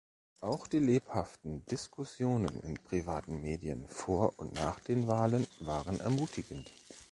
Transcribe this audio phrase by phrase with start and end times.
[0.39, 6.71] Auch die lebhaften Diskussionen in privaten Medien vor und nach den Wahlen waren ermutigend.